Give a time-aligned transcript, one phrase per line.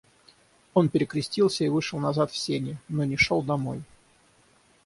[0.73, 3.83] Он перекрестился и вышел назад в сени, но не шел домой.